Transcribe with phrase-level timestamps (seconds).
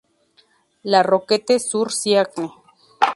[0.81, 2.49] La Roquette-sur-Siagne